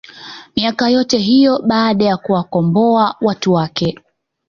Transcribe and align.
miaka 0.55 0.89
yote 0.89 1.17
hiyo 1.17 1.59
baada 1.67 2.05
ya 2.05 2.17
kuwakomboa 2.17 3.15
watu 3.21 3.53
wake 3.53 3.97